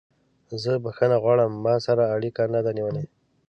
زه 0.63 0.71
بخښنه 0.83 1.17
غواړم 1.23 1.51
ما 1.65 1.75
سره 1.85 2.03
اړیکه 2.15 2.43
نه 2.53 2.59
ده 2.65 2.71
نیولې. 2.77 3.05